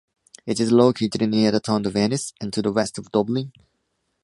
It 0.47 0.59
is 0.59 0.71
located 0.71 1.21
near 1.29 1.51
the 1.51 1.59
town 1.59 1.85
of 1.85 1.95
Ennis 1.95 2.33
and 2.41 2.51
to 2.53 2.63
the 2.63 2.71
West 2.71 2.97
of 2.97 3.11
Dublin. 3.11 3.51